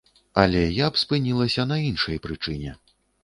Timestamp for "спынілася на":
1.01-1.77